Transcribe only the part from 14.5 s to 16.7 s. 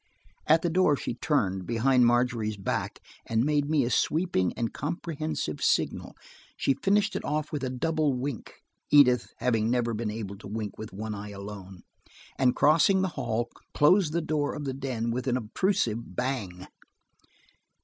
of the den with an obtrusive bang.